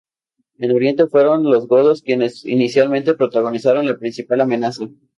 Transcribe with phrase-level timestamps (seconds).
[0.57, 4.87] En Oriente fueron los godos quienes inicialmente protagonizaron la principal amenaza.